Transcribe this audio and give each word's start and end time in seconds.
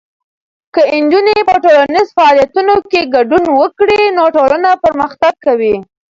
که 0.73 0.81
نجونې 1.01 1.37
په 1.49 1.55
ټولنیزو 1.63 2.13
فعالیتونو 2.17 2.73
کې 2.91 3.09
ګډون 3.15 3.43
وکړي، 3.59 4.01
نو 4.17 4.23
ټولنه 4.37 4.69
پرمختګ 4.85 5.33
کوي. 5.45 5.75